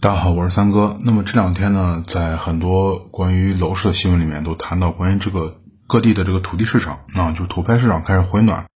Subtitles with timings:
[0.00, 0.98] 大家好，我是三哥。
[1.02, 8.66] 那么这两天呢，在很多关于楼市的新闻里面都谈到关于这个各地的这个土地市场啊，就是土拍市场开始回暖。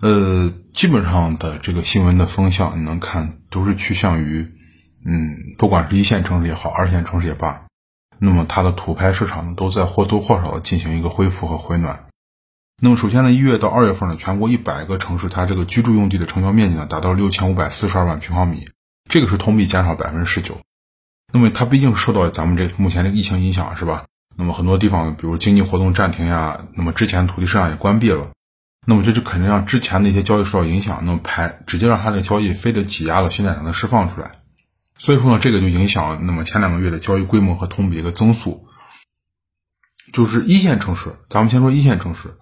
[0.00, 4.52] 呃，基本上的这个新闻的风向，你能看都是趋向于，
[5.04, 7.64] 嗯，不管是一线城市也好，二线城市也罢，
[8.20, 12.06] 那么它的土拍市场呢，都在或多或少的进行一个恢复和回暖。
[12.80, 18.68] 那么首先呢，一月到二月份呢，全国一百个城市它这个居住用地的成交面积呢，达到六千五百四十二万平方米。
[19.08, 20.60] 这个是同比减少百分之十九，
[21.32, 24.04] 那么它毕竟受到咱们这目前这个疫情影响，是吧？
[24.36, 28.30] 那么很多地方，比如经济活动暂停呀，那么之前土地市场也关闭了，
[28.86, 34.32] 那么这就肯定让之前的一些交易受到影响，那么排直接让它的交易非得挤压了，现在才能释放出来。
[34.98, 38.68] 所以说呢，这个就影响了那么前两个月的交易规模和同比一个增速。
[40.12, 42.36] 就是一线城市，咱们先说一线城市。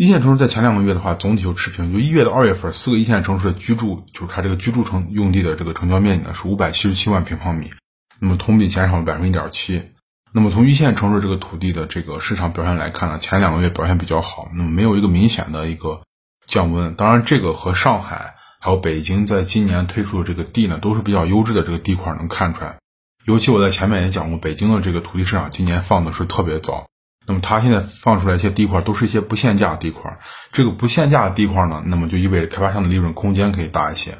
[0.00, 1.92] 一线城市在前两个月的话，总体就持平。
[1.92, 7.70] 就一月到二月份，四个一线城市的居住，就是它这个居住成用地的这个成交面积呢，是五百七十七万平方米，
[8.18, 9.90] 那么同比减少了百分之一点七。
[10.32, 16.00] 那么从一线城市这个土地的这个市场表现来看呢，前两个月表现比较好，那么没有一个明显的一个
[16.46, 16.94] 降温。
[16.94, 22.78] 当然，这个和上海还有北京在今年推出的这个地呢，都是比较优质的这个地块能看出来。
[23.26, 26.86] 尤其我在前面也讲过，北京的这个土地市场今年放的是特别早。
[27.26, 30.18] 那么它现在放出来一些地块，都是一些不限价的地块。
[30.52, 34.18] 这个不限价的地块呢，那么就意味着开发商的利润空间可以大一些。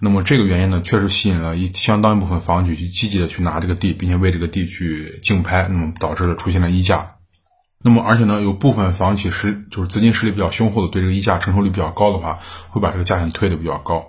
[0.00, 7.12] 那么这个原因呢，确实吸引了一相当一部分房企去积极的去拿这个地，并且为这个地去竞拍，那么导致了出现了溢价。
[7.82, 14.04] 那么而且呢，有部分房企实就是资金实力比较雄厚的，对这个溢价承受力比较高的话，会把这个价钱推的比较高。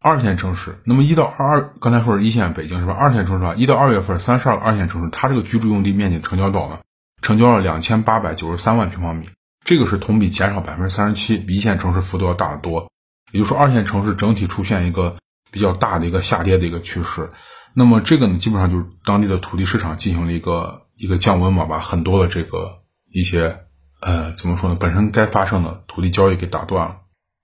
[0.00, 2.94] 二线城市，那么一到二二，刚才说是一线北京是吧？
[2.94, 6.78] 二线城市啊，一到二月份，三十二个二线城市，它这个居住用地面积成交多少呢？
[7.20, 9.28] 成交了两千八百九十三万平方米，
[9.64, 12.88] 这个是同比减少百分之三十七，比一线城市幅度要大得多。
[13.32, 15.16] 也就是说，二线城市整体出现一个
[15.50, 17.28] 比较大的一个下跌的一个趋势。
[17.74, 22.80] 那么这个呢，基本上就是当地的土地市场进行了一个一个降温嘛，把很多的这个
[23.12, 23.64] 一些
[24.00, 27.00] 呃怎么说呢，本身该发生的土地交易给打断了。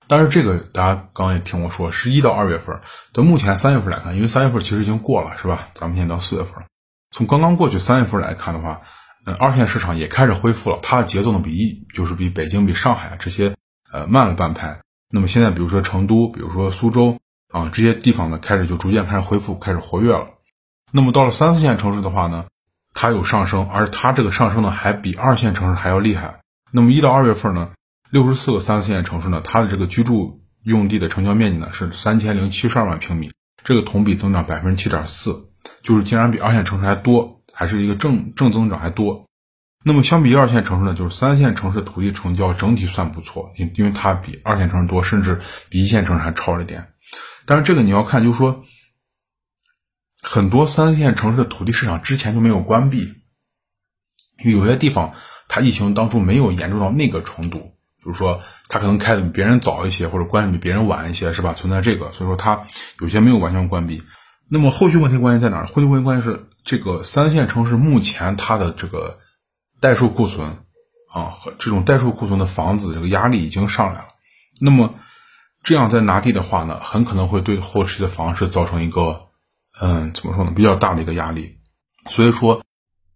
[0.07, 2.81] 但是这个大家刚刚也听我说，是一到二月份，
[3.13, 5.69] 到目前三月份来看，因为三月份其实已经过了，是吧？
[5.75, 6.67] 咱们现在到四月份了，
[7.11, 8.81] 从刚刚过去三月份来看的话。
[9.27, 13.55] 嗯，二线市场也开始恢复了，它的节奏呢比一就是比北京、比上海这些
[13.91, 14.81] 呃慢了半拍。
[15.11, 17.19] 那么现在比如说成都，比如说苏州
[17.51, 20.29] 啊这些地方呢，开始就逐渐开始恢复，开始活跃了。
[20.93, 22.47] 那么到了三四线城市的话呢，
[22.93, 26.41] 它有上升，而它这个上升呢还比二线城市还要厉害。
[26.71, 27.71] 那么一到二月份呢，
[28.11, 33.33] 六十四个三四线城市呢，它的这个居住用地的成交面积呢是三千零七十二万平米，
[33.65, 35.49] 这个同比增长百分之七点四，
[35.83, 37.41] 就是竟然比二线城市还多。
[37.55, 39.29] 还是一个正正增长还多，
[39.85, 46.89] 那么相比一二线城市呢，就是三线城市土地成交整体算不错，因因为它比二线城市多，甚至比一线城市还超了点。
[47.47, 48.65] 但是这个你要看，就是说
[50.23, 53.01] 很多三线城市的土地市场之前就没有关闭，
[54.43, 55.13] 因为有些地方
[55.47, 61.53] 它疫情当初没有严重到那个程度，就是说它可能开的比别人早一些，或者关系比别人晚一些，是吧？
[61.53, 62.65] 存在这个，所以说它
[63.01, 64.03] 有些没有完全关闭。
[64.49, 65.67] 那么后续问题关键在哪儿？
[65.67, 66.47] 后续问题关键是。
[66.65, 69.19] 这个三线城市目前它的这个
[69.81, 70.65] 待售库存
[71.13, 74.09] 啊和这种待售库存的房子这个压力已经上来了，
[74.61, 74.95] 那么
[75.63, 79.29] 这样再拿地的话呢，很可能会对后期的房市造成一个
[79.81, 81.59] 嗯怎么说呢比较大的一个压力。
[82.11, 82.63] 所以说，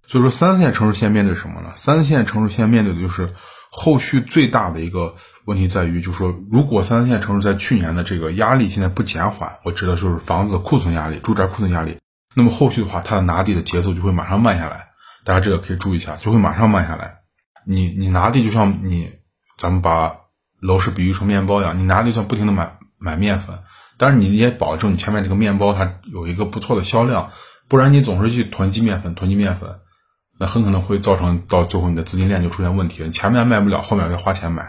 [0.07, 1.73] 所以说三线城市现在面对什么呢？
[1.75, 3.35] 三线城市现在面对的就是
[3.71, 5.15] 后续最大的一个
[5.45, 11.99] 问题在于，就是说如果三线城市在去年的这个压力现在不减缓，我指的就是房子库存压力、住宅库存压力。
[12.39, 14.91] 那么后续的话，它的拿地的节奏就会马上慢下来，
[15.25, 17.19] 大家这个可以注意一下，就会马上慢下来。
[17.67, 19.11] 你你拿地就像你，
[19.57, 20.15] 咱们把
[20.61, 23.59] 楼市比喻成面包一样，你拿地算不停的买买面粉，
[23.97, 27.33] 但是你也保证你前面这个面包它有一个不错的销量，
[27.67, 29.81] 不然你总是去囤积面粉，囤积面粉，
[30.39, 34.65] 那很可能会造成到最后你的资金链就出现问题了，前面卖不了，后面要花钱买。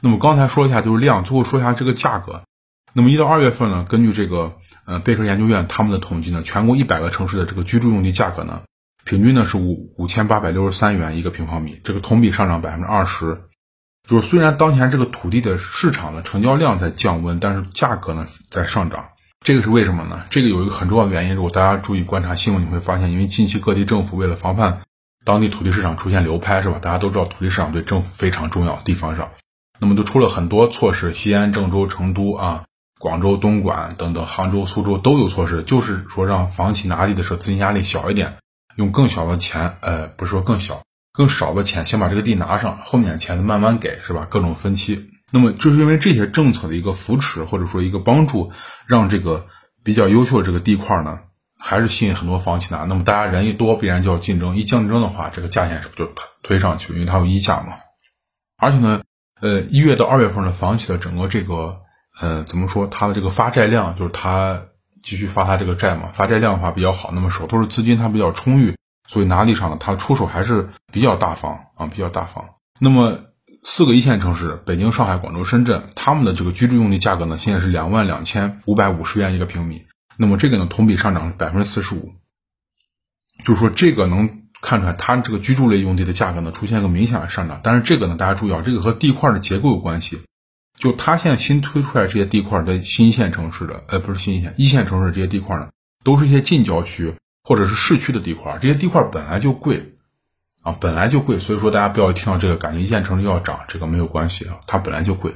[0.00, 2.44] 那么刚才说一下就是量，最后说一下这个价格。
[2.92, 8.62] 那么一到二月份呢，根据这个呃贝壳研究院他们的统计呢，全国一百个城市的这个居住用地价格呢，
[9.04, 13.42] 平均呢是五五千八百六十三元一个平方米，这个同比上涨百分之二十。
[14.08, 19.04] 就是虽然当前这个土地的市场的成交量在降温，但是价格呢在上涨。
[19.44, 20.24] 这个是为什么呢？
[20.30, 24.80] 这个有一个很重要的原因，如果大家注意观察新闻，你会发现，因为近期各地政府为了防范
[25.24, 26.78] 当地土地市场出现流拍，是吧？
[26.80, 29.30] 大家都知道土地市场对政府非常重要，地方上，
[29.78, 32.64] 那么都出了很多措施，西安、郑州、成都啊。
[32.98, 38.36] 广州、东莞等等，杭州、苏州都有措施，就是说让房企拿地的时候资金压力小一点，
[38.76, 44.26] 用更小的钱，呃，不是说更小，更少的钱先把这个地拿上，后面的钱慢慢给，是吧？
[44.28, 45.10] 各种分期。
[45.30, 48.50] 那么就是因为这些政策的一个扶持或者说一个帮助，
[48.86, 49.46] 让这个
[49.84, 51.20] 比较优秀的这个地块呢，
[51.58, 52.84] 还是吸引很多房企拿。
[52.84, 56.12] 那么大家人一多，必然就要竞争，一竞争的话，这个价钱是不是就
[56.42, 56.94] 推上去？
[56.94, 57.74] 因为它有溢价嘛。
[58.56, 59.02] 而且呢，
[59.40, 61.82] 呃，一月到二月份的房企的整个这个，
[62.20, 62.86] 呃，怎么说？
[62.88, 64.62] 它的这个发债量，就是它
[65.00, 67.12] 继续发它这个债嘛，发债量的话比较好。
[67.12, 68.76] 那么手头的资金它比较充裕，
[69.06, 72.44] 所以拿地上呢，它出手还是比较大方啊，比较大方。
[72.80, 73.20] 那么
[73.62, 79.86] 四个一线城市，北京、上海、广州、深圳，他们的这个居住用地价格呢，现在是两万两千五百五十元一个平米。
[80.16, 82.14] 那么这个呢，同比上涨百分之四十五，
[83.44, 87.60] 就是说这个能看出来，它这个居住类用地的价格呢出现一个明显的上涨。
[87.62, 90.20] 但是这个呢，大家注意啊，这个和地块的结构有关系。
[90.78, 95.68] 就它现在新推出来这些地块的新一线城市的，呃，不是新一线，一线城市这些地块呢，
[96.04, 99.94] 都是一些近郊区或者是市区的地块，这些地块本来就贵。
[100.62, 105.32] 啊，本来就贵，所以说大家不要听到这个感觉一线城市要涨，这个没有关系啊，它本来就贵，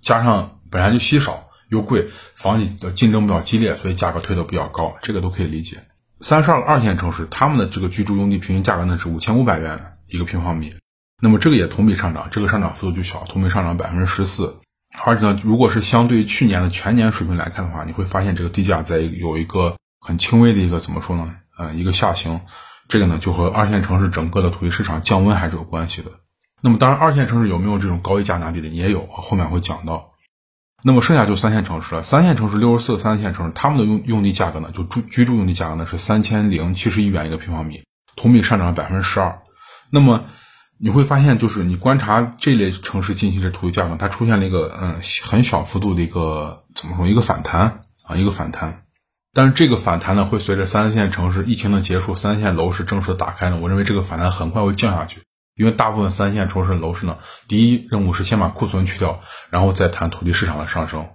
[0.00, 5.84] 加上本来就稀少又贵，房企的竞争比较激烈，所以价格推的比较高，这个都可以理解。
[6.20, 10.74] 三十二个二线城市，他们的这个居住用地平均价格呢是五千五百元一个平方米，
[11.20, 14.60] 那么这个也同比上涨，这个上涨幅度就小，同比上涨百分之十四，
[15.04, 21.34] 而且呢，如果是相对去年的全年水平来看的话，你会发现这个地价在有一个很轻微的一个怎么说呢？
[21.56, 22.40] 呃，一个下行。
[22.88, 26.10] 这个呢，就和二线城市整个的土地市场降温还是有关系的。
[26.60, 30.10] 那么，当然，二线城市有没有这种高溢价拿地的，也有，后面会讲到。
[30.82, 32.02] 那么，剩下就三线城市了。
[32.02, 37.82] 三线城市六十四个三线城市，他们的用用地价格呢，就住居住用地价格呢是三千零七十一元一个平方米，
[38.14, 39.40] 同比上涨了百分之十二。
[39.90, 40.24] 那么，
[40.84, 48.82] 你会发现，就是你观察这类城市近期的土地价格，它出现了一个嗯很小幅度的一个怎么说一个反弹啊，一个反弹。
[49.32, 55.22] 但是这个反弹呢，会随着三线城市疫情的结束，三线楼市正式打开呢，我认为这个反弹很快会降下去，
[55.54, 59.20] 因为大部分三线城市楼市呢，第一任务是先把库存去掉，
[59.50, 61.06] 然后再谈土地市场的上升。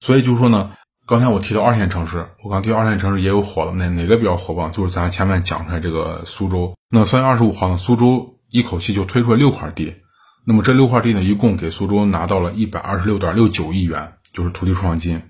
[0.00, 0.72] 所以就是说呢，
[1.06, 4.70] 刚才我提到二线城市，我刚提到二线城市也有火的，那哪个比较火爆？
[4.70, 6.74] 就是咱前面讲出来这个苏州。
[6.90, 9.96] 那三月二十五号呢，苏州一口气就推出了六块地，
[10.44, 15.20] 那么这六块地呢，一共给苏州拿到了一百二十六点六九亿元，就是土地出让金。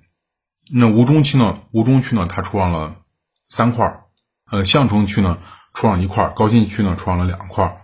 [0.70, 1.60] 那吴中区呢？
[1.72, 2.26] 吴中区呢？
[2.28, 2.96] 它出让了
[3.48, 4.02] 三块
[4.50, 5.38] 呃，相城区呢
[5.72, 7.82] 出让一块高新区呢出让了两块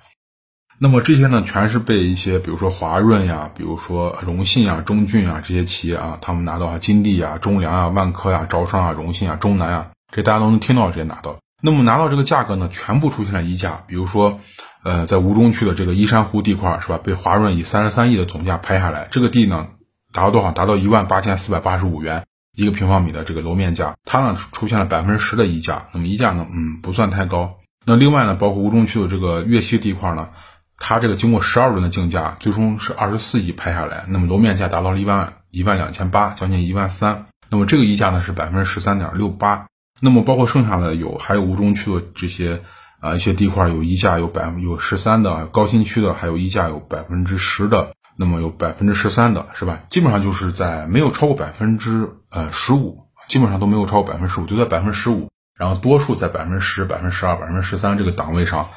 [0.79, 11.39] 那么这些呢，全是被一些，比如说华润呀，比如说荣信啊、中骏啊这些企业啊，他们拿到啊，金地啊、中粮啊、万科呀、招商啊、荣信啊、中南啊，这大家都能听到这些拿到。
[11.61, 13.83] 那么拿到这个价格呢，全部出现了溢价。
[13.87, 14.41] 比如说，
[14.83, 16.99] 呃，在吴中区的这个依山湖地块是吧？
[17.03, 19.69] 被华润以三十三亿的总价拍下来，这个地呢
[20.13, 20.53] 达到多少？
[20.53, 22.25] 达到一万八千四百八十五元。
[22.57, 27.57] 一个平方米的这个楼面价，它呢出现了百分之十的溢价，那么溢价呢，嗯，不算太高。
[27.87, 30.31] 那另外呢，包括吴中区的这个越西地块呢，
[30.77, 37.27] 它这个经过十二轮的竞价，最终是二十四亿拍下来，那么楼面价达到了一万一万两千八，将近一万三。
[37.49, 39.67] 那么这个溢价呢是百分之十三点六八。
[40.01, 42.61] 那么包括剩下的有还有吴中区的这些
[43.01, 47.93] 啊一些地块有溢价有百分有十三的，高新区的还有溢价有百分之十的。
[48.17, 49.81] 那么有百分之十三的是吧？
[49.89, 58.69] 基本上就是在没有超过百分之呃十五，基本上都没有超过百分之十五，就在百分之十五，然后多数在百分之十、百分之十二、百分之十三这个档位上，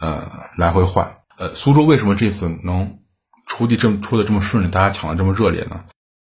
[0.00, 0.22] 呃，
[0.56, 1.16] 来回换。
[1.36, 2.98] 呃，苏州为什么这次能
[3.46, 5.84] 出地这么出的这么顺利，大家抢的这么热烈呢？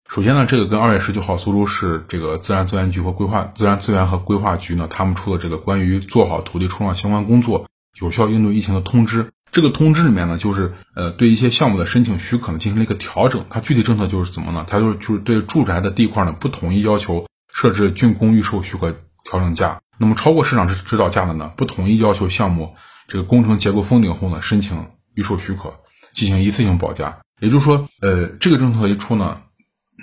[0.09, 7.67] 首先呢，这个跟二月十九号苏州市这个自然资源局和规划自然资源和规划局呢，他们出的这个关于做好土地出让相关工作、
[8.01, 9.29] 有效应对疫情的通知。
[9.51, 13.45] 这个通知里面呢，就是呃，对一些项目的申请许可呢进行了一个调整。
[13.51, 14.65] 它具体政策就是怎么呢？
[14.67, 19.79] 它就是就是对住宅的地块呢不统一要求设置竣工预售许可调整价。
[19.99, 22.73] 那么超过市场指指导价的呢，不统一要求项目
[23.07, 25.75] 这个工程结构封顶后呢申请预售许可
[26.13, 27.19] 进行一次性报价。
[27.39, 29.41] 也就是说，呃，这个政策一出呢，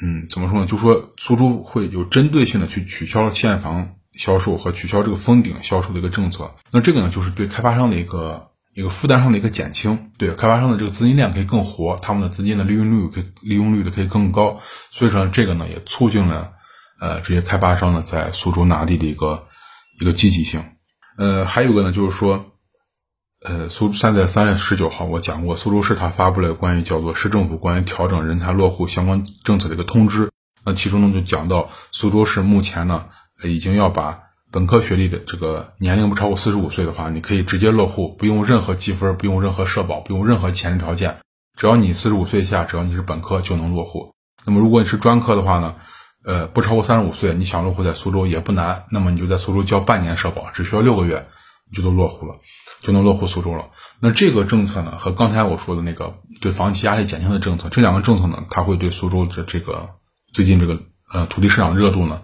[0.02, 0.66] 嗯，怎么说呢？
[0.66, 6.54] 就说苏州会有针对性的去取消现房销售和取消这个封顶销售的一个政策。
[6.70, 8.50] 那这个呢，就是对开发商的一个。
[8.76, 14.60] 一个负担上的一个减轻，对开发商的这个资金链可以更活，他们的资金的利用率可以利用率的可以更高，
[14.90, 16.52] 所以说这个呢也促进了
[17.00, 19.46] 呃这些开发商呢在苏州拿地的一个
[19.98, 20.62] 一个积极性。
[21.16, 22.52] 呃，还有个呢就是说，
[23.48, 30.30] 呃苏三在三月十九号我讲过，苏州市它发布了关于叫做市政府关于调整人才落户相关政策的一个通知，
[30.64, 33.06] 那其中呢就讲到苏州市目前呢
[33.44, 34.20] 已经要把。
[34.52, 41.18] 本科学历的这个年龄不超过四十五岁的话，你可以直接落户，不用任何积分，不用任何社保，不用任何前置条件，
[41.58, 44.14] 只要你四十五岁以下，只要你是本科就能落户。
[44.46, 45.74] 那么如果你是专科的话呢，
[46.24, 48.84] 呃，不超过三十五岁，你想落户在苏州也不难。
[48.90, 51.26] 那么你就在苏州交半年社保，只需要六个月，
[51.72, 52.36] 就都落户了，
[52.80, 53.70] 就能落户苏州了。
[54.00, 59.90] 那这个政策呢，和刚才我说的那个对房企压力减轻的政策，这两个政策呢，它会对苏州的这个
[60.32, 60.80] 最近这个
[61.12, 62.22] 呃土地市场热度呢，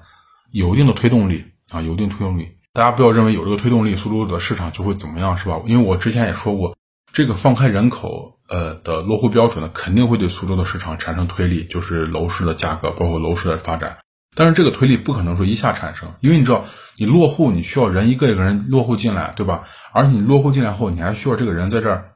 [0.52, 1.46] 有一定的推动力。
[1.70, 2.58] 啊，有一定推动力。
[2.75, 5.58] 大家不要认为有这个推动力，苏州的市场就会怎么样，是吧？
[5.64, 6.76] 因为我之前也说过，
[7.14, 14.00] 这个放开人口呃的落户标准呢，肯定会对苏州的市场产生推力，就是楼市的价格，包括楼市的发展。
[14.34, 16.64] 但是这个推力不可能说一下产生，因为你知道，
[16.96, 19.62] 你落户你需要人一个一个人落户进来，对吧？
[19.92, 22.12] 而且你落户进来后，你还需要这个人在这儿，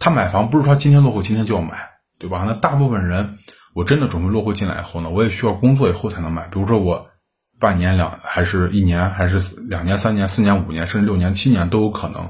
[0.00, 1.88] 他买房不是说今天落户今天就要买，
[2.18, 2.44] 对吧？
[2.46, 3.38] 那大部分人，
[3.74, 6.48] 我真的准备落户进来以后呢，我也需要工作以后才能买。
[6.48, 7.06] 比如说我
[7.60, 9.38] 半年两还是一年还是
[9.68, 12.28] 两年三年四年五年甚至六年七年都有可能。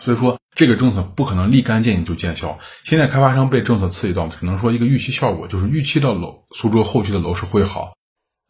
[0.00, 2.58] 所以说这个政策不可能立竿见影就见效。
[2.84, 7.92] 现在开发商被政策刺激到，只能说一个预期效果，就是预期到楼苏州后期的楼市会好。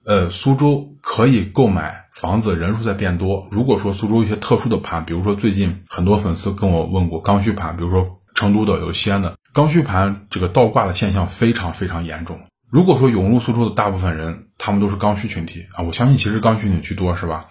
[0.07, 3.49] 呃，苏州可以购买房子人数在变多。
[3.51, 12.39] 如果说苏州一些特殊的盘，比如说最近很多粉丝跟我问过刚需盘，比如说成都的有西安的刚需盘，这个倒挂的现象非常非常严重。
[12.71, 17.47] 如果说涌入苏州的大部分人，他们都是刚需群体啊，我相信其实刚需群体居多，是吧？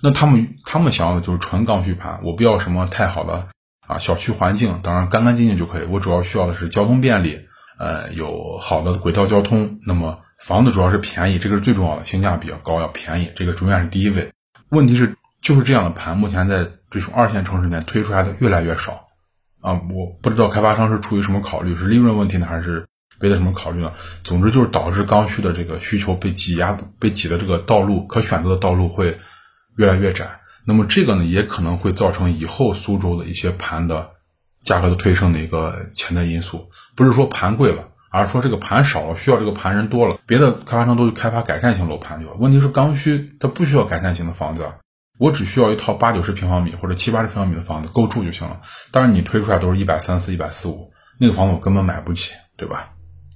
[0.00, 3.48] 那他们他们想要的就是纯刚需盘，我不要什么太好的
[3.88, 5.86] 啊小区环境，当然干干净净就可以。
[5.86, 7.40] 我主要需要的是交通便利，
[7.76, 10.20] 呃，有好的轨道交通，那么。
[10.38, 14.32] 房子主要是便宜，这个是最重要的，性价比要高，要便宜，这个永远是第一位。
[14.68, 19.06] 问题是，就是这样的盘，目前在这种二线城市里面推出来的越来越少
[19.60, 19.72] 啊！
[19.90, 22.86] 我不知道开发商是出于什么考虑，是利润问题呢，还是
[23.18, 23.92] 别的什么考虑呢？
[24.22, 29.18] 总之就是导致刚需的这个需求被挤压、被挤的这个道路，可选择的道路会
[29.76, 30.40] 越来越窄。
[30.64, 34.10] 那么这个呢，也可能会造成以后苏州的一些盘的
[34.62, 36.70] 价格的推升的一个潜在因素。
[36.94, 37.88] 不是说盘贵了。
[38.10, 42.32] 而说这个盘少了，需要这个盘人多了，别的开发商都去开发改善型楼盘去了。
[42.38, 44.66] 问题是刚需，它不需要改善型的房子，
[45.18, 48.60] 我只需要一套八九十平方米或者七八十平方米的房子够住就行了。
[48.92, 52.90] 当然你推出来都是一百三四、一百四五，那个房子我根本买不起，对吧？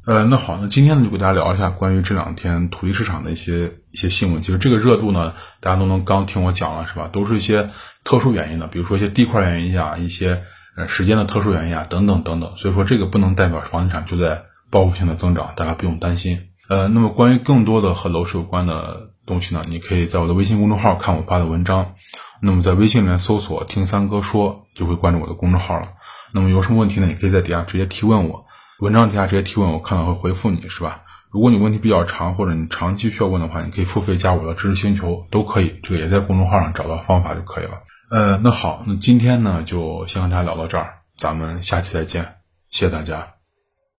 [0.06, 4.42] 呃，那好，那今天呢就给大家聊一下关于这两天土地市场的一些一些新闻。
[4.42, 7.10] 其实这个热度呢，大家都能刚听我讲了是吧？
[7.12, 7.68] 都是一些
[8.04, 10.44] 特殊原因的，比如说一些地块原因啊，一些
[10.76, 12.56] 呃时间的特殊原因啊，等等等等。
[12.56, 14.44] 所以说这个不能代表房地产就在。
[14.72, 16.48] 报复性的增长，大家不用担心。
[16.68, 21.94] 呃，那么关于更多的和楼市有关的东西呢，你可以在我的微信公众号看我发的文章。
[22.40, 25.88] 那么在微信里面搜索“听三哥说”，就会关注我的公众号了。
[26.32, 27.06] 那么有什么问题呢？
[27.06, 28.46] 你可以在底下直接提问我，
[28.80, 31.02] 文章底下直接提问，我看到会回复你，是吧？
[31.30, 35.78] 如果你问题比较长，或者你长期需要问的话，你可以付费加我的知识星球，都可以。
[35.82, 37.82] 这个也在公众号上找到方法就可以了。
[38.10, 42.36] 呃，那好，那今天呢就先和大家聊到这儿，咱们下期再见，
[42.70, 43.41] 谢谢大家。